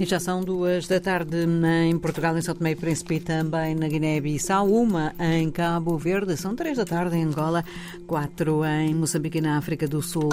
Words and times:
E 0.00 0.06
já 0.06 0.18
são 0.18 0.40
duas 0.40 0.88
da 0.88 0.98
tarde 0.98 1.36
em 1.44 1.98
Portugal, 1.98 2.34
em 2.34 2.40
São 2.40 2.54
Tomé 2.54 2.70
e 2.70 2.74
Príncipe 2.74 3.16
e 3.16 3.20
também 3.20 3.74
na 3.74 3.86
Guiné-Bissau, 3.86 4.66
uma 4.66 5.12
em 5.20 5.50
Cabo 5.50 5.98
Verde, 5.98 6.38
são 6.38 6.56
três 6.56 6.78
da 6.78 6.86
tarde 6.86 7.18
em 7.18 7.24
Angola, 7.24 7.62
quatro 8.06 8.64
em 8.64 8.94
Moçambique 8.94 9.36
e 9.36 9.40
na 9.42 9.58
África 9.58 9.86
do 9.86 10.00
Sul. 10.00 10.30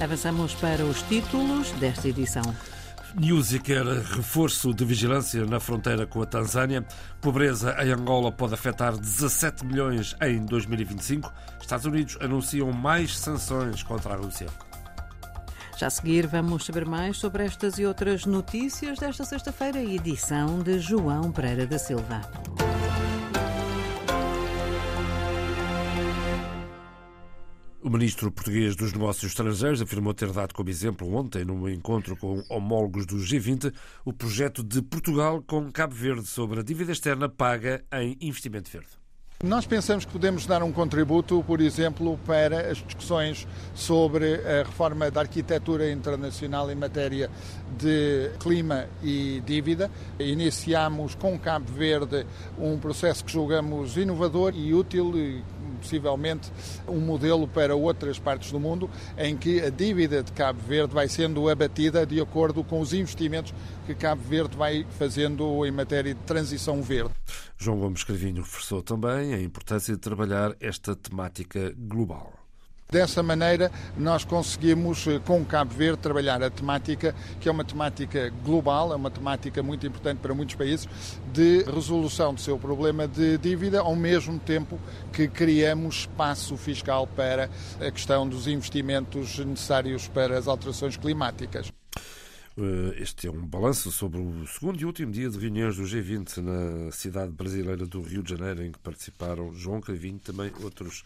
Avançamos 0.00 0.56
para 0.56 0.84
os 0.84 1.02
títulos 1.02 1.70
desta 1.78 2.08
edição. 2.08 2.42
Newsy 3.14 3.60
quer 3.60 3.86
reforço 3.86 4.74
de 4.74 4.84
vigilância 4.84 5.46
na 5.46 5.60
fronteira 5.60 6.04
com 6.04 6.20
a 6.20 6.26
Tanzânia. 6.26 6.84
Pobreza 7.20 7.76
em 7.80 7.92
Angola 7.92 8.32
pode 8.32 8.54
afetar 8.54 8.98
17 8.98 9.64
milhões 9.64 10.16
em 10.20 10.44
2025. 10.44 11.32
Estados 11.60 11.86
Unidos 11.86 12.18
anunciam 12.20 12.72
mais 12.72 13.16
sanções 13.16 13.84
contra 13.84 14.14
a 14.14 14.16
Rússia. 14.16 14.48
Já 15.76 15.88
a 15.88 15.90
seguir, 15.90 16.26
vamos 16.26 16.64
saber 16.64 16.86
mais 16.86 17.18
sobre 17.18 17.44
estas 17.44 17.78
e 17.78 17.84
outras 17.84 18.24
notícias 18.24 18.98
desta 18.98 19.26
sexta-feira, 19.26 19.78
edição 19.78 20.60
de 20.60 20.78
João 20.78 21.30
Pereira 21.30 21.66
da 21.66 21.78
Silva. 21.78 22.22
O 27.82 27.90
ministro 27.90 28.32
português 28.32 28.74
dos 28.74 28.94
Negócios 28.94 29.30
Estrangeiros 29.30 29.82
afirmou 29.82 30.14
ter 30.14 30.32
dado 30.32 30.54
como 30.54 30.70
exemplo 30.70 31.14
ontem, 31.14 31.44
num 31.44 31.68
encontro 31.68 32.16
com 32.16 32.42
homólogos 32.48 33.04
do 33.04 33.16
G20, 33.16 33.70
o 34.02 34.14
projeto 34.14 34.64
de 34.64 34.80
Portugal 34.80 35.42
com 35.46 35.70
Cabo 35.70 35.94
Verde 35.94 36.26
sobre 36.26 36.60
a 36.60 36.62
dívida 36.62 36.92
externa 36.92 37.28
paga 37.28 37.84
em 37.92 38.16
investimento 38.18 38.70
verde. 38.70 39.05
Nós 39.44 39.66
pensamos 39.66 40.06
que 40.06 40.12
podemos 40.12 40.46
dar 40.46 40.62
um 40.62 40.72
contributo, 40.72 41.44
por 41.46 41.60
exemplo, 41.60 42.18
para 42.24 42.70
as 42.70 42.78
discussões 42.78 43.46
sobre 43.74 44.36
a 44.36 44.64
reforma 44.64 45.10
da 45.10 45.20
arquitetura 45.20 45.92
internacional 45.92 46.70
em 46.70 46.74
matéria 46.74 47.30
de 47.76 48.30
clima 48.40 48.86
e 49.02 49.42
dívida. 49.44 49.90
Iniciamos 50.18 51.14
com 51.14 51.38
Cabo 51.38 51.70
Verde 51.70 52.26
um 52.58 52.78
processo 52.78 53.22
que 53.26 53.30
julgamos 53.30 53.98
inovador 53.98 54.54
e 54.56 54.72
útil 54.72 55.12
possivelmente 55.76 56.50
um 56.88 57.00
modelo 57.00 57.46
para 57.46 57.74
outras 57.74 58.18
partes 58.18 58.50
do 58.52 58.60
mundo 58.60 58.90
em 59.16 59.36
que 59.36 59.60
a 59.60 59.70
dívida 59.70 60.22
de 60.22 60.32
Cabo 60.32 60.60
Verde 60.66 60.94
vai 60.94 61.08
sendo 61.08 61.48
abatida 61.48 62.06
de 62.06 62.20
acordo 62.20 62.64
com 62.64 62.80
os 62.80 62.92
investimentos 62.92 63.54
que 63.86 63.94
Cabo 63.94 64.22
Verde 64.22 64.56
vai 64.56 64.86
fazendo 64.98 65.64
em 65.64 65.70
matéria 65.70 66.14
de 66.14 66.20
transição 66.22 66.82
verde. 66.82 67.14
João 67.56 67.78
Gomes 67.78 68.04
Cravinho 68.04 68.42
reforçou 68.42 68.82
também 68.82 69.34
a 69.34 69.40
importância 69.40 69.94
de 69.94 70.00
trabalhar 70.00 70.54
esta 70.60 70.94
temática 70.94 71.74
global. 71.76 72.35
Dessa 72.88 73.20
maneira, 73.20 73.72
nós 73.96 74.24
conseguimos, 74.24 75.08
eh, 75.08 75.18
com 75.18 75.44
Cabo 75.44 75.74
Verde, 75.74 75.98
trabalhar 75.98 76.40
a 76.40 76.48
temática, 76.48 77.16
que 77.40 77.48
é 77.48 77.52
uma 77.52 77.64
temática 77.64 78.32
global, 78.44 78.92
é 78.92 78.96
uma 78.96 79.10
temática 79.10 79.60
muito 79.60 79.84
importante 79.84 80.18
para 80.18 80.32
muitos 80.32 80.54
países, 80.54 80.88
de 81.32 81.64
resolução 81.64 82.32
do 82.32 82.40
seu 82.40 82.56
problema 82.56 83.08
de 83.08 83.38
dívida, 83.38 83.80
ao 83.80 83.96
mesmo 83.96 84.38
tempo 84.38 84.78
que 85.12 85.26
criamos 85.26 85.96
espaço 85.96 86.56
fiscal 86.56 87.08
para 87.08 87.50
a 87.80 87.90
questão 87.90 88.28
dos 88.28 88.46
investimentos 88.46 89.36
necessários 89.40 90.06
para 90.06 90.38
as 90.38 90.46
alterações 90.46 90.96
climáticas. 90.96 91.72
Eh, 92.56 93.02
este 93.02 93.26
é 93.26 93.30
um 93.30 93.44
balanço 93.44 93.90
sobre 93.90 94.20
o 94.20 94.46
segundo 94.46 94.80
e 94.80 94.84
último 94.84 95.10
dia 95.10 95.28
de 95.28 95.38
reuniões 95.38 95.76
do 95.76 95.82
G20 95.82 96.36
na 96.38 96.92
cidade 96.92 97.32
brasileira 97.32 97.84
do 97.84 98.00
Rio 98.00 98.22
de 98.22 98.30
Janeiro, 98.30 98.64
em 98.64 98.70
que 98.70 98.78
participaram 98.78 99.52
João 99.52 99.80
Cravinho 99.80 100.16
e 100.16 100.20
também 100.20 100.52
outros 100.62 101.02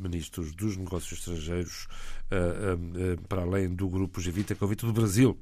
ministros 0.00 0.52
dos 0.54 0.76
negócios 0.76 1.18
estrangeiros, 1.18 1.86
eh, 2.30 2.76
eh, 2.96 3.16
para 3.28 3.42
além 3.42 3.74
do 3.74 3.88
grupo 3.88 4.20
G20, 4.20 4.52
a 4.52 4.56
convite 4.56 4.86
do 4.86 4.92
Brasil. 4.92 5.38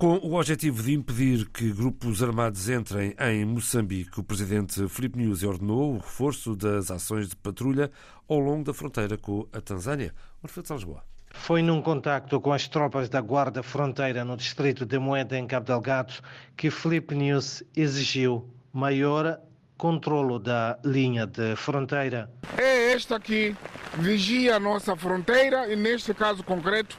Com 0.00 0.14
o 0.16 0.34
objetivo 0.34 0.82
de 0.82 0.94
impedir 0.94 1.46
que 1.50 1.70
grupos 1.72 2.22
armados 2.22 2.70
entrem 2.70 3.14
em 3.20 3.44
Moçambique, 3.44 4.18
o 4.18 4.24
presidente 4.24 4.88
Filipe 4.88 5.18
Nunes 5.18 5.42
ordenou 5.42 5.94
o 5.94 5.98
reforço 5.98 6.56
das 6.56 6.90
ações 6.90 7.28
de 7.28 7.36
patrulha 7.36 7.90
ao 8.26 8.38
longo 8.38 8.64
da 8.64 8.72
fronteira 8.72 9.18
com 9.18 9.46
a 9.52 9.60
Tanzânia. 9.60 10.14
Orfeu 10.42 10.62
de 10.62 10.72
Lisboa. 10.72 11.04
Foi 11.32 11.62
num 11.62 11.82
contacto 11.82 12.40
com 12.40 12.50
as 12.50 12.66
tropas 12.66 13.10
da 13.10 13.20
Guarda 13.20 13.62
Fronteira 13.62 14.24
no 14.24 14.38
distrito 14.38 14.86
de 14.86 14.98
Moeda, 14.98 15.38
em 15.38 15.46
Cabo 15.46 15.66
Delgado, 15.66 16.14
que 16.56 16.70
Filipe 16.70 17.14
News 17.14 17.62
exigiu 17.76 18.48
maior 18.72 19.38
controlo 19.80 20.38
da 20.38 20.78
linha 20.84 21.26
de 21.26 21.56
fronteira. 21.56 22.28
É 22.58 22.92
esta 22.92 23.18
que 23.18 23.56
vigia 23.94 24.56
a 24.56 24.60
nossa 24.60 24.94
fronteira 24.94 25.72
e 25.72 25.74
neste 25.74 26.12
caso 26.12 26.44
concreto 26.44 26.98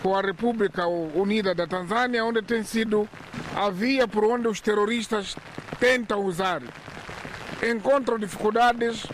com 0.00 0.14
a 0.14 0.20
República 0.22 0.86
Unida 0.86 1.56
da 1.56 1.66
Tanzânia, 1.66 2.24
onde 2.24 2.40
tem 2.40 2.62
sido 2.62 3.08
a 3.56 3.68
via 3.68 4.06
por 4.06 4.24
onde 4.24 4.46
os 4.46 4.60
terroristas 4.60 5.34
tentam 5.80 6.24
usar. 6.24 6.62
Encontram 7.68 8.16
dificuldades 8.16 9.04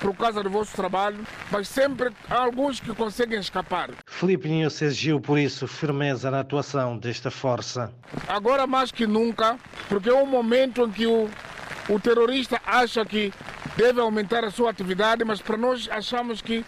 por 0.00 0.16
causa 0.16 0.42
do 0.42 0.50
vosso 0.50 0.74
trabalho, 0.74 1.24
mas 1.52 1.68
sempre 1.68 2.10
há 2.28 2.38
alguns 2.38 2.80
que 2.80 2.92
conseguem 2.92 3.38
escapar. 3.38 3.90
Filipe 4.04 4.48
Nunes 4.48 4.82
exigiu 4.82 5.20
por 5.20 5.38
isso 5.38 5.68
firmeza 5.68 6.28
na 6.28 6.40
atuação 6.40 6.98
desta 6.98 7.30
força. 7.30 7.92
Agora 8.26 8.66
mais 8.66 8.90
que 8.90 9.06
nunca, 9.06 9.56
porque 9.88 10.10
é 10.10 10.14
um 10.14 10.26
momento 10.26 10.82
em 10.82 10.90
que 10.90 11.06
o 11.06 11.30
o 11.88 11.98
terrorista 12.00 12.60
acha 12.64 13.04
que 13.04 13.32
deve 13.76 14.00
aumentar 14.00 14.44
a 14.44 14.50
sua 14.50 14.70
atividade, 14.70 15.24
mas 15.24 15.40
para 15.40 15.56
nós 15.56 15.88
achamos 15.90 16.40
que 16.40 16.64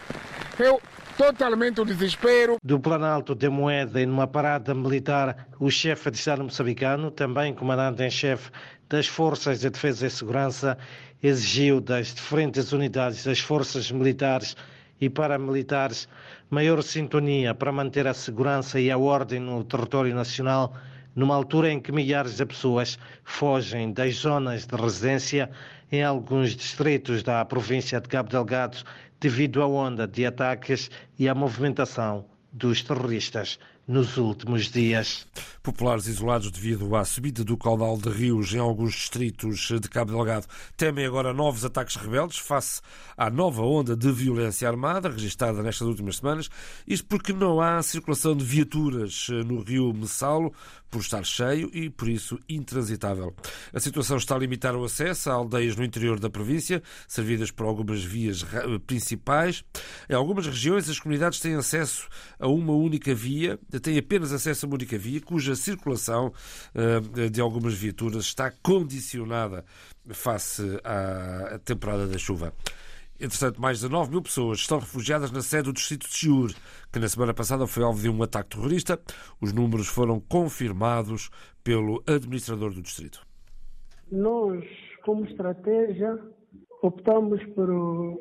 é 0.58 0.78
totalmente 1.16 1.80
o 1.80 1.84
desespero. 1.84 2.58
Do 2.62 2.78
Planalto 2.78 3.34
de 3.34 3.48
Moeda, 3.48 4.00
em 4.00 4.08
uma 4.08 4.26
parada 4.26 4.74
militar, 4.74 5.48
o 5.58 5.70
chefe 5.70 6.10
de 6.10 6.18
Estado 6.18 6.44
moçambicano, 6.44 7.10
também 7.10 7.54
comandante 7.54 8.02
em 8.02 8.10
chefe 8.10 8.50
das 8.88 9.06
Forças 9.06 9.60
de 9.60 9.70
Defesa 9.70 10.06
e 10.06 10.10
Segurança, 10.10 10.76
exigiu 11.22 11.80
das 11.80 12.14
diferentes 12.14 12.72
unidades 12.72 13.24
das 13.24 13.40
forças 13.40 13.90
militares 13.90 14.54
e 15.00 15.08
paramilitares 15.08 16.08
maior 16.50 16.82
sintonia 16.82 17.54
para 17.54 17.72
manter 17.72 18.06
a 18.06 18.14
segurança 18.14 18.78
e 18.78 18.90
a 18.90 18.98
ordem 18.98 19.40
no 19.40 19.64
território 19.64 20.14
nacional 20.14 20.74
numa 21.16 21.34
altura 21.34 21.72
em 21.72 21.80
que 21.80 21.90
milhares 21.90 22.36
de 22.36 22.44
pessoas 22.44 22.98
fogem 23.24 23.90
das 23.92 24.16
zonas 24.16 24.66
de 24.66 24.76
residência 24.76 25.50
em 25.90 26.04
alguns 26.04 26.54
distritos 26.54 27.22
da 27.22 27.44
província 27.44 28.00
de 28.00 28.08
Cabo 28.08 28.28
Delgado 28.28 28.76
devido 29.18 29.62
à 29.62 29.66
onda 29.66 30.06
de 30.06 30.26
ataques 30.26 30.90
e 31.18 31.28
à 31.28 31.34
movimentação 31.34 32.26
dos 32.52 32.82
terroristas 32.82 33.58
nos 33.86 34.16
últimos 34.16 34.70
dias. 34.70 35.26
Populares 35.62 36.06
isolados 36.06 36.50
devido 36.50 36.94
à 36.96 37.04
subida 37.04 37.44
do 37.44 37.56
caudal 37.56 37.96
de 37.96 38.08
rios 38.08 38.52
em 38.54 38.58
alguns 38.58 38.94
distritos 38.94 39.68
de 39.80 39.88
Cabo 39.88 40.12
Delgado 40.12 40.46
temem 40.76 41.04
agora 41.04 41.32
novos 41.32 41.64
ataques 41.64 41.96
rebeldes 41.96 42.38
face 42.38 42.80
à 43.16 43.30
nova 43.30 43.62
onda 43.62 43.96
de 43.96 44.10
violência 44.10 44.68
armada 44.68 45.08
registrada 45.08 45.62
nestas 45.62 45.86
últimas 45.86 46.16
semanas. 46.16 46.48
Isto 46.86 47.06
porque 47.06 47.32
não 47.32 47.60
há 47.60 47.82
circulação 47.82 48.36
de 48.36 48.44
viaturas 48.44 49.28
no 49.46 49.60
rio 49.62 49.92
Messalo 49.92 50.52
por 50.90 51.00
estar 51.00 51.24
cheio 51.24 51.68
e, 51.74 51.90
por 51.90 52.08
isso, 52.08 52.38
intransitável. 52.48 53.34
A 53.72 53.80
situação 53.80 54.16
está 54.16 54.36
a 54.36 54.38
limitar 54.38 54.74
o 54.76 54.84
acesso 54.84 55.30
a 55.30 55.34
aldeias 55.34 55.76
no 55.76 55.84
interior 55.84 56.18
da 56.20 56.30
província, 56.30 56.82
servidas 57.08 57.50
por 57.50 57.66
algumas 57.66 58.04
vias 58.04 58.44
principais. 58.86 59.64
Em 60.08 60.14
algumas 60.14 60.46
regiões, 60.46 60.88
as 60.88 61.00
comunidades 61.00 61.40
têm 61.40 61.54
acesso 61.54 62.08
a 62.38 62.46
uma 62.46 62.72
única 62.72 63.14
via, 63.14 63.58
têm 63.80 63.98
apenas 63.98 64.32
acesso 64.32 64.64
a 64.64 64.68
uma 64.68 64.74
única 64.74 64.96
via, 64.98 65.20
cuja 65.20 65.54
circulação 65.54 66.32
uh, 66.74 67.30
de 67.30 67.40
algumas 67.40 67.74
viaturas 67.74 68.24
está 68.24 68.50
condicionada 68.62 69.64
face 70.10 70.62
à 70.84 71.58
temporada 71.64 72.06
da 72.06 72.18
chuva. 72.18 72.52
Entretanto, 73.18 73.60
mais 73.60 73.80
de 73.80 73.88
9 73.88 74.10
mil 74.10 74.22
pessoas 74.22 74.58
estão 74.58 74.78
refugiadas 74.78 75.30
na 75.30 75.40
sede 75.40 75.64
do 75.64 75.72
distrito 75.72 76.06
de 76.06 76.14
Chiur, 76.14 76.52
que 76.92 76.98
na 76.98 77.08
semana 77.08 77.32
passada 77.32 77.66
foi 77.66 77.82
alvo 77.82 78.00
de 78.00 78.10
um 78.10 78.22
ataque 78.22 78.56
terrorista. 78.56 79.00
Os 79.40 79.52
números 79.52 79.86
foram 79.86 80.20
confirmados 80.20 81.30
pelo 81.64 82.02
administrador 82.06 82.74
do 82.74 82.82
distrito. 82.82 83.26
Nós, 84.12 84.62
como 85.02 85.24
estratégia, 85.24 86.18
optamos 86.82 87.42
por 87.54 87.70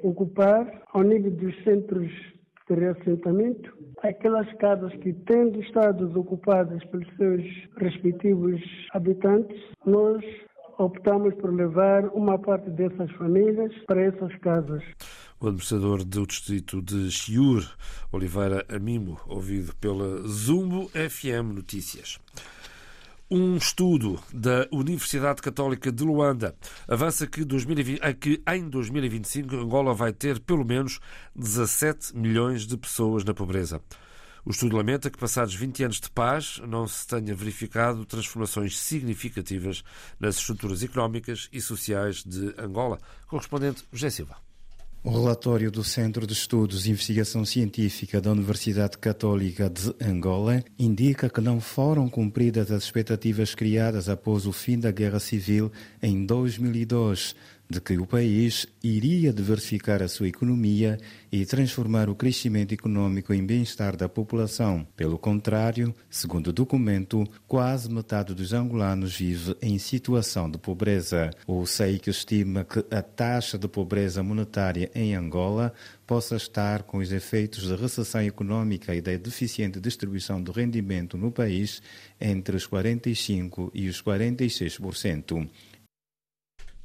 ocupar, 0.01 0.83
ao 0.93 1.03
nível 1.03 1.31
dos 1.31 1.55
centros 1.63 2.09
de 2.67 2.75
reassentamento, 2.75 3.71
aquelas 4.01 4.51
casas 4.57 4.91
que, 4.97 5.13
tendo 5.13 5.61
estado 5.61 6.19
ocupadas 6.19 6.83
pelos 6.85 7.07
seus 7.17 7.43
respectivos 7.77 8.61
habitantes, 8.93 9.61
nós 9.85 10.23
optamos 10.77 11.33
por 11.35 11.53
levar 11.53 12.05
uma 12.09 12.37
parte 12.37 12.69
dessas 12.71 13.11
famílias 13.13 13.71
para 13.87 14.01
essas 14.01 14.35
casas. 14.37 14.83
O 15.39 15.47
administrador 15.47 16.03
do 16.03 16.25
distrito 16.25 16.81
de 16.81 17.11
Chiur, 17.11 17.63
Oliveira 18.11 18.65
Amimo, 18.69 19.19
ouvido 19.27 19.75
pela 19.75 20.17
Zumbo 20.27 20.89
FM 20.89 21.53
Notícias. 21.53 22.19
Um 23.29 23.57
estudo 23.57 24.21
da 24.31 24.67
Universidade 24.71 25.41
Católica 25.41 25.91
de 25.91 26.03
Luanda 26.03 26.55
avança 26.87 27.25
que, 27.25 27.43
2020, 27.43 27.99
que 28.19 28.43
em 28.47 28.69
2025 28.69 29.55
Angola 29.55 29.95
vai 29.95 30.13
ter 30.13 30.39
pelo 30.39 30.63
menos 30.63 30.99
17 31.35 32.15
milhões 32.15 32.67
de 32.67 32.77
pessoas 32.77 33.23
na 33.23 33.33
pobreza. 33.33 33.81
O 34.45 34.51
estudo 34.51 34.77
lamenta 34.77 35.09
que, 35.09 35.17
passados 35.17 35.55
20 35.55 35.85
anos 35.85 35.99
de 35.99 36.11
paz, 36.11 36.61
não 36.67 36.87
se 36.87 37.07
tenha 37.07 37.33
verificado 37.33 38.05
transformações 38.05 38.77
significativas 38.77 39.83
nas 40.19 40.37
estruturas 40.37 40.83
económicas 40.83 41.49
e 41.51 41.59
sociais 41.59 42.23
de 42.23 42.53
Angola. 42.59 42.99
Correspondente 43.25 43.83
José 43.91 44.11
Silva. 44.11 44.37
O 45.05 45.11
relatório 45.11 45.69
do 45.69 45.83
Centro 45.83 46.25
de 46.25 46.33
Estudos 46.33 46.87
e 46.87 46.89
Investigação 46.89 47.45
Científica 47.45 48.19
da 48.19 48.31
Universidade 48.31 48.97
Católica 48.97 49.69
de 49.69 49.93
Angola 50.03 50.63
indica 50.79 51.29
que 51.29 51.39
não 51.39 51.61
foram 51.61 52.09
cumpridas 52.09 52.71
as 52.71 52.85
expectativas 52.85 53.53
criadas 53.53 54.09
após 54.09 54.47
o 54.47 54.51
fim 54.51 54.79
da 54.79 54.89
Guerra 54.89 55.19
Civil 55.19 55.71
em 56.01 56.25
2002 56.25 57.35
de 57.69 57.81
que 57.81 57.97
o 57.97 58.05
país 58.05 58.67
iria 58.83 59.33
diversificar 59.33 60.01
a 60.01 60.07
sua 60.07 60.27
economia 60.27 60.97
e 61.31 61.45
transformar 61.45 62.09
o 62.09 62.15
crescimento 62.15 62.73
econômico 62.73 63.33
em 63.33 63.45
bem-estar 63.45 63.97
da 63.97 64.07
população. 64.07 64.87
Pelo 64.95 65.17
contrário, 65.17 65.93
segundo 66.09 66.47
o 66.47 66.53
documento, 66.53 67.27
quase 67.47 67.91
metade 67.91 68.33
dos 68.33 68.53
angolanos 68.53 69.17
vive 69.17 69.55
em 69.61 69.77
situação 69.77 70.49
de 70.49 70.57
pobreza. 70.57 71.31
O 71.47 71.65
SEIC 71.65 72.09
estima 72.09 72.63
que 72.63 72.85
a 72.91 73.01
taxa 73.01 73.57
de 73.57 73.67
pobreza 73.67 74.21
monetária 74.21 74.89
em 74.93 75.15
Angola 75.15 75.73
possa 76.05 76.35
estar 76.35 76.83
com 76.83 76.99
os 76.99 77.11
efeitos 77.11 77.67
da 77.67 77.75
recessão 77.75 78.21
econômica 78.21 78.93
e 78.93 79.01
da 79.01 79.15
deficiente 79.17 79.79
distribuição 79.79 80.41
do 80.41 80.51
rendimento 80.51 81.17
no 81.17 81.31
país 81.31 81.81
entre 82.21 82.55
os 82.55 82.67
45% 82.67 83.71
e 83.73 83.89
os 83.89 84.01
46%. 84.01 85.49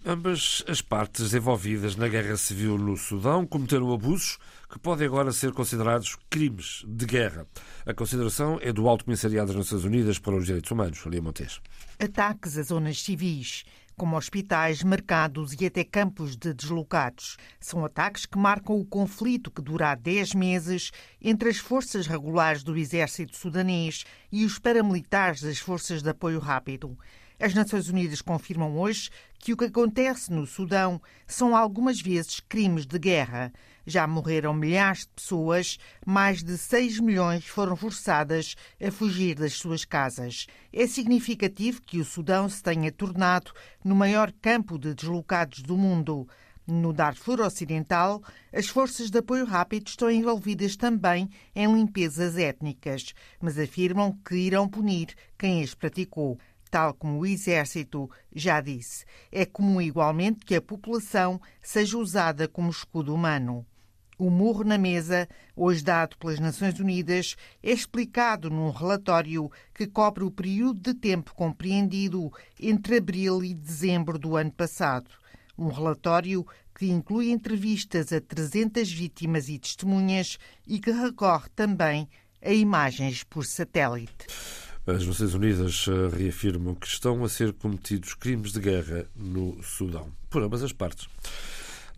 Ambas 0.05 0.65
as 0.67 0.81
partes 0.81 1.35
envolvidas 1.35 1.95
na 1.95 2.09
guerra 2.09 2.35
civil 2.35 2.79
no 2.79 2.97
Sudão 2.97 3.47
cometeram 3.47 3.93
abusos 3.93 4.39
que 4.71 4.79
podem 4.79 5.07
agora 5.07 5.31
ser 5.31 5.53
considerados 5.53 6.17
crimes 6.31 6.83
de 6.89 7.05
guerra. 7.05 7.47
A 7.85 7.93
consideração 7.93 8.59
é 8.63 8.73
do 8.73 8.89
Alto 8.89 9.05
Comissariado 9.05 9.49
das 9.49 9.57
Nações 9.57 9.85
Unidas 9.85 10.19
para 10.19 10.35
os 10.35 10.47
Direitos 10.47 10.71
Humanos, 10.71 11.05
Lia 11.05 11.21
Montes. 11.21 11.61
Ataques 11.99 12.57
a 12.57 12.63
zonas 12.63 13.03
civis, 13.03 13.65
como 13.95 14.17
hospitais, 14.17 14.83
mercados 14.83 15.55
e 15.61 15.67
até 15.67 15.85
campos 15.85 16.35
de 16.35 16.55
deslocados. 16.55 17.37
São 17.61 17.85
ataques 17.85 18.25
que 18.25 18.39
marcam 18.39 18.81
o 18.81 18.87
conflito 18.87 19.51
que 19.51 19.61
dura 19.61 19.91
há 19.91 19.95
10 19.95 20.33
meses 20.33 20.93
entre 21.21 21.51
as 21.51 21.59
forças 21.59 22.07
regulares 22.07 22.63
do 22.63 22.75
exército 22.75 23.37
sudanês 23.37 24.07
e 24.33 24.47
os 24.47 24.59
paramilitares 24.59 25.43
das 25.43 25.59
forças 25.59 26.03
de 26.03 26.09
apoio 26.09 26.39
rápido. 26.39 26.97
As 27.43 27.55
Nações 27.55 27.89
Unidas 27.89 28.21
confirmam 28.21 28.77
hoje 28.77 29.09
que 29.39 29.55
o 29.55 29.57
que 29.57 29.65
acontece 29.65 30.31
no 30.31 30.47
Sudão 30.47 31.01
são 31.27 31.57
algumas 31.57 31.99
vezes 31.99 32.39
crimes 32.39 32.85
de 32.85 32.99
guerra. 32.99 33.51
Já 33.87 34.07
morreram 34.07 34.53
milhares 34.53 35.07
de 35.07 35.09
pessoas, 35.17 35.79
mais 36.05 36.43
de 36.43 36.59
6 36.59 37.01
milhões 37.01 37.47
foram 37.47 37.75
forçadas 37.77 38.57
a 38.79 38.91
fugir 38.91 39.37
das 39.37 39.55
suas 39.55 39.87
casas. 39.87 40.47
É 40.71 40.87
significativo 40.87 41.81
que 41.81 41.99
o 41.99 42.05
Sudão 42.05 42.47
se 42.47 42.63
tenha 42.63 42.93
tornado 42.93 43.53
no 43.83 43.97
maior 43.97 44.31
campo 44.43 44.79
de 44.79 44.93
deslocados 44.93 45.63
do 45.63 45.79
mundo. 45.79 46.29
No 46.67 46.93
Darfur 46.93 47.41
Ocidental, 47.41 48.23
as 48.53 48.69
forças 48.69 49.11
de 49.11 49.19
apoio 49.19 49.47
rápido 49.47 49.89
estão 49.89 50.11
envolvidas 50.11 50.77
também 50.77 51.29
em 51.57 51.73
limpezas 51.75 52.37
étnicas, 52.37 53.15
mas 53.41 53.59
afirmam 53.59 54.13
que 54.25 54.37
irão 54.37 54.69
punir 54.69 55.15
quem 55.39 55.63
as 55.63 55.75
praticou 55.75 56.39
tal 56.71 56.95
como 56.95 57.19
o 57.19 57.27
Exército 57.27 58.11
já 58.35 58.61
disse. 58.61 59.05
É 59.33 59.45
comum 59.45 59.81
igualmente 59.81 60.45
que 60.45 60.55
a 60.55 60.63
população 60.63 61.41
seja 61.61 61.99
usada 61.99 62.47
como 62.47 62.71
escudo 62.71 63.15
humano. 63.15 63.67
O 64.21 64.29
murro 64.29 64.63
na 64.63 64.77
mesa, 64.77 65.27
hoje 65.57 65.83
dado 65.83 66.17
pelas 66.19 66.39
Nações 66.39 66.79
Unidas, 66.79 67.37
é 67.63 67.73
explicado 67.73 68.51
num 68.51 68.71
relatório 68.71 69.51
que 69.75 69.87
cobre 69.87 70.23
o 70.23 70.31
período 70.31 70.79
de 70.79 70.93
tempo 70.93 71.35
compreendido 71.35 72.31
entre 72.61 72.99
abril 72.99 73.43
e 73.43 73.55
dezembro 73.55 74.19
do 74.19 74.37
ano 74.37 74.53
passado. 74.53 75.11
Um 75.57 75.69
relatório 75.69 76.47
que 76.79 76.87
inclui 76.91 77.31
entrevistas 77.31 78.13
a 78.13 78.21
300 78.21 78.93
vítimas 78.93 79.49
e 79.49 79.59
testemunhas 79.59 80.39
e 80.67 80.79
que 80.79 80.91
recorre 80.91 81.49
também 81.57 82.07
a 82.43 82.53
imagens 82.53 83.25
por 83.25 83.47
satélite. 83.47 84.27
As 84.97 85.07
Nações 85.07 85.35
Unidas 85.35 85.87
eh, 85.89 86.17
reafirmam 86.17 86.75
que 86.75 86.87
estão 86.87 87.23
a 87.25 87.29
ser 87.29 87.53
cometidos 87.53 88.15
crimes 88.15 88.53
de 88.53 88.61
guerra 88.61 89.07
no 89.15 89.63
Sudão, 89.63 90.09
por 90.29 90.43
ambas 90.43 90.63
as 90.63 90.73
partes. 90.73 91.09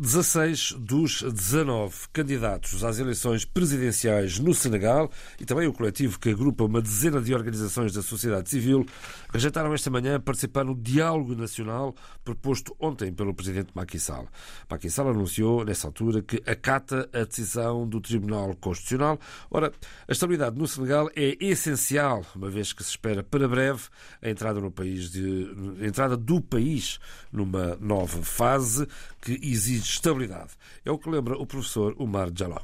16 0.02 0.72
dos 0.80 1.22
19 1.22 2.08
candidatos 2.12 2.82
às 2.82 2.98
eleições 2.98 3.44
presidenciais 3.44 4.36
no 4.40 4.52
Senegal 4.52 5.08
e 5.38 5.44
também 5.44 5.68
o 5.68 5.72
coletivo 5.72 6.18
que 6.18 6.30
agrupa 6.30 6.64
uma 6.64 6.82
dezena 6.82 7.20
de 7.20 7.32
organizações 7.32 7.92
da 7.92 8.02
sociedade 8.02 8.50
civil 8.50 8.84
rejeitaram 9.32 9.72
esta 9.72 9.90
manhã 9.90 10.18
participar 10.18 10.64
no 10.64 10.74
diálogo 10.74 11.36
nacional 11.36 11.94
proposto 12.24 12.74
ontem 12.80 13.12
pelo 13.12 13.32
presidente 13.32 13.68
Macky 13.76 14.00
Sall. 14.00 14.26
Macky 14.68 14.90
Sall 14.90 15.10
anunciou, 15.10 15.64
nessa 15.64 15.86
altura, 15.86 16.20
que 16.20 16.42
acata 16.50 17.08
a 17.12 17.22
decisão 17.22 17.86
do 17.86 18.00
Tribunal 18.00 18.56
Constitucional. 18.56 19.20
Ora, 19.52 19.72
a 20.08 20.12
estabilidade 20.12 20.58
no 20.58 20.66
Senegal 20.66 21.10
é 21.14 21.36
essencial, 21.40 22.26
uma 22.34 22.50
vez 22.50 22.72
que 22.72 22.82
se 22.82 22.90
espera 22.90 23.22
para 23.22 23.46
breve 23.46 23.82
a 24.20 24.28
entrada, 24.28 24.60
no 24.60 24.72
país 24.72 25.12
de, 25.12 25.48
a 25.80 25.86
entrada 25.86 26.16
do 26.16 26.40
país 26.40 26.98
numa 27.30 27.76
nova 27.76 28.20
fase 28.22 28.88
que 29.20 29.38
exige 29.40 29.91
estabilidade. 29.92 30.52
É 30.84 30.90
o 30.90 30.98
que 30.98 31.10
lembra 31.10 31.36
o 31.36 31.46
professor 31.46 31.94
Omar 31.98 32.30
Jaló. 32.34 32.60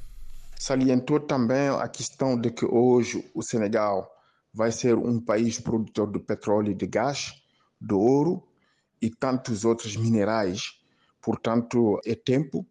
Salientou 0.58 1.20
também 1.20 1.68
a 1.68 1.88
questão 1.88 2.38
de 2.40 2.50
que 2.50 2.64
hoje 2.64 3.30
o 3.34 3.42
Senegal 3.42 4.10
vai 4.52 4.72
ser 4.72 4.96
um 4.96 5.20
país 5.20 5.60
produtor 5.60 6.10
de 6.10 6.18
petróleo 6.18 6.72
e 6.72 6.74
de 6.74 6.86
gás, 6.86 7.34
de 7.80 7.94
ouro 7.94 8.42
e 9.00 9.10
tantos 9.10 9.64
outros 9.64 9.96
minerais. 9.96 10.80
Portanto, 11.20 12.00
é 12.04 12.14
tempo 12.14 12.66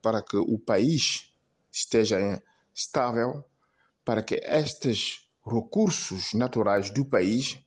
para 0.00 0.22
que 0.22 0.36
o 0.36 0.58
país 0.58 1.32
esteja 1.72 2.40
estável, 2.72 3.44
para 4.04 4.22
que 4.22 4.36
estes 4.44 5.26
recursos 5.44 6.32
naturais 6.34 6.90
do 6.90 7.04
país 7.04 7.58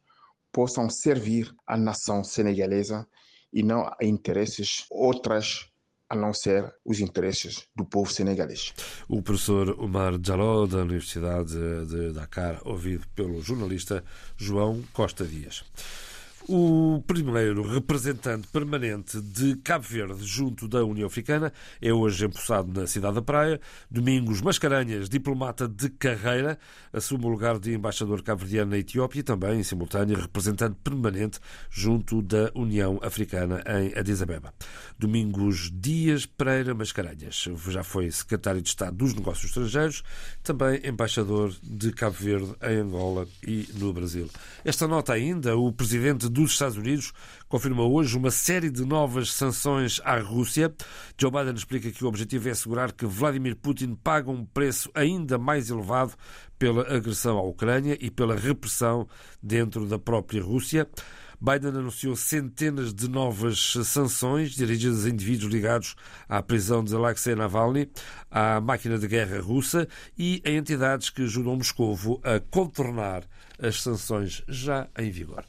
possam 0.51 0.89
servir 0.89 1.53
à 1.65 1.75
nação 1.75 2.23
senegalesa 2.23 3.07
e 3.51 3.63
não 3.63 3.87
a 3.87 3.97
interesses 4.01 4.85
outras 4.89 5.66
a 6.09 6.15
não 6.15 6.33
ser 6.33 6.73
os 6.85 6.99
interesses 6.99 7.67
do 7.75 7.85
povo 7.85 8.11
senegalês. 8.11 8.73
O 9.07 9.21
professor 9.21 9.79
Omar 9.79 10.13
Jaló, 10.23 10.65
da 10.65 10.77
Universidade 10.77 11.53
de 11.87 12.13
Dakar, 12.13 12.61
ouvido 12.65 13.05
pelo 13.15 13.41
jornalista 13.41 14.03
João 14.37 14.83
Costa 14.93 15.25
Dias. 15.25 15.63
O 16.45 17.03
primeiro 17.05 17.61
representante 17.61 18.47
permanente 18.47 19.19
de 19.19 19.57
Cabo 19.57 19.83
Verde 19.83 20.25
junto 20.25 20.65
da 20.65 20.83
União 20.85 21.07
Africana 21.07 21.51
é 21.81 21.91
hoje 21.91 22.25
empossado 22.25 22.71
na 22.79 22.87
cidade 22.87 23.15
da 23.15 23.21
Praia. 23.21 23.59
Domingos 23.91 24.41
Mascarenhas, 24.41 25.09
diplomata 25.09 25.67
de 25.67 25.89
carreira, 25.89 26.57
assume 26.93 27.25
o 27.25 27.29
lugar 27.29 27.59
de 27.59 27.73
embaixador 27.73 28.21
cabo-verdiano 28.21 28.71
na 28.71 28.77
Etiópia 28.77 29.19
e 29.19 29.23
também, 29.23 29.59
em 29.59 29.63
simultâneo, 29.63 30.17
representante 30.17 30.77
permanente 30.81 31.39
junto 31.69 32.21
da 32.21 32.49
União 32.55 32.97
Africana 33.03 33.61
em 33.67 33.97
Addis 33.97 34.21
Abeba. 34.21 34.53
Domingos 34.97 35.69
Dias 35.73 36.25
Pereira 36.25 36.73
Mascarenhas 36.73 37.45
já 37.67 37.83
foi 37.83 38.09
secretário 38.09 38.61
de 38.61 38.69
Estado 38.69 38.95
dos 38.95 39.13
Negócios 39.13 39.47
Estrangeiros, 39.47 40.01
também 40.43 40.79
embaixador 40.85 41.53
de 41.61 41.91
Cabo 41.91 42.15
Verde 42.17 42.55
em 42.63 42.77
Angola 42.77 43.27
e 43.45 43.67
no 43.73 43.91
Brasil. 43.91 44.29
Esta 44.63 44.87
nota 44.87 45.11
ainda, 45.11 45.57
o 45.57 45.73
presidente 46.27 46.29
dos 46.29 46.51
Estados 46.51 46.77
Unidos 46.77 47.13
confirma 47.47 47.83
hoje 47.83 48.17
uma 48.17 48.31
série 48.31 48.69
de 48.69 48.85
novas 48.85 49.31
sanções 49.31 50.01
à 50.03 50.19
Rússia. 50.19 50.73
Joe 51.17 51.31
Biden 51.31 51.53
explica 51.53 51.91
que 51.91 52.03
o 52.03 52.07
objetivo 52.07 52.49
é 52.49 52.51
assegurar 52.51 52.91
que 52.91 53.05
Vladimir 53.05 53.55
Putin 53.55 53.95
paga 53.95 54.29
um 54.29 54.45
preço 54.45 54.89
ainda 54.93 55.37
mais 55.37 55.69
elevado 55.69 56.13
pela 56.59 56.81
agressão 56.93 57.37
à 57.37 57.41
Ucrânia 57.41 57.97
e 57.99 58.09
pela 58.11 58.35
repressão 58.35 59.07
dentro 59.41 59.85
da 59.85 59.97
própria 59.97 60.41
Rússia. 60.41 60.87
Biden 61.39 61.69
anunciou 61.69 62.15
centenas 62.15 62.93
de 62.93 63.07
novas 63.07 63.73
sanções 63.83 64.51
dirigidas 64.55 65.05
a 65.05 65.09
indivíduos 65.09 65.53
ligados 65.53 65.95
à 66.27 66.41
prisão 66.41 66.83
de 66.83 66.95
Alexei 66.95 67.35
Navalny, 67.35 67.91
à 68.31 68.59
máquina 68.59 68.97
de 68.97 69.07
guerra 69.07 69.39
russa 69.39 69.87
e 70.17 70.41
a 70.43 70.49
entidades 70.49 71.11
que 71.11 71.21
ajudam 71.21 71.55
Moscovo 71.55 72.19
a 72.23 72.39
contornar 72.39 73.23
as 73.59 73.81
sanções 73.81 74.43
já 74.47 74.87
em 74.97 75.11
vigor. 75.11 75.45